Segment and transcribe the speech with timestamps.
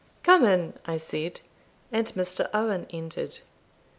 [0.23, 1.41] "Come in," I said,
[1.91, 2.49] and Mr.
[2.55, 3.37] Owen entered.